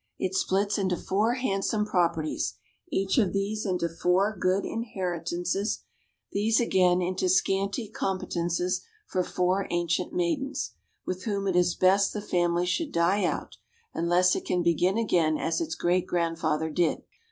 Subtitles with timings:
[0.17, 2.55] It splits into four handsome properties;
[2.91, 5.83] each of these into four good inheritances;
[6.31, 10.71] these, again, into scanty competences for four ancient maidens,
[11.05, 13.57] with whom it is best the family should die out,
[13.93, 17.03] unless it can begin again as its great grandfather did.